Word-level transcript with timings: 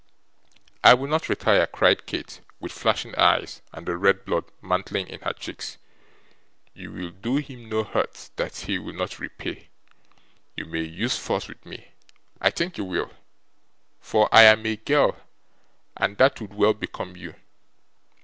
'I 0.83 0.95
will 0.95 1.07
not 1.07 1.29
retire,' 1.29 1.67
cried 1.67 2.07
Kate, 2.07 2.41
with 2.59 2.71
flashing 2.71 3.13
eyes 3.17 3.61
and 3.71 3.85
the 3.85 3.95
red 3.95 4.25
blood 4.25 4.45
mantling 4.59 5.05
in 5.07 5.19
her 5.21 5.33
cheeks. 5.33 5.77
'You 6.73 6.91
will 6.91 7.11
do 7.11 7.35
him 7.35 7.69
no 7.69 7.83
hurt 7.83 8.31
that 8.37 8.61
he 8.61 8.79
will 8.79 8.95
not 8.95 9.19
repay. 9.19 9.69
You 10.55 10.65
may 10.65 10.81
use 10.81 11.19
force 11.19 11.47
with 11.47 11.63
me; 11.67 11.91
I 12.41 12.49
think 12.49 12.79
you 12.79 12.83
will, 12.85 13.11
for 13.99 14.27
I 14.31 14.41
AM 14.45 14.65
a 14.65 14.75
girl, 14.75 15.17
and 15.95 16.17
that 16.17 16.41
would 16.41 16.55
well 16.55 16.73
become 16.73 17.15
you. 17.15 17.35